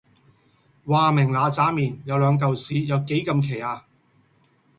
[0.87, 3.85] 話明嗱喳麵有兩嚿屎有幾咁奇呀？